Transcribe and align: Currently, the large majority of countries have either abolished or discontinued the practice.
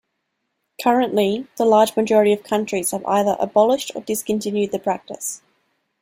Currently, 0.81 1.45
the 1.57 1.65
large 1.65 1.95
majority 1.95 2.33
of 2.33 2.41
countries 2.43 2.89
have 2.89 3.05
either 3.05 3.37
abolished 3.39 3.91
or 3.93 4.01
discontinued 4.01 4.71
the 4.71 4.79
practice. 4.79 5.43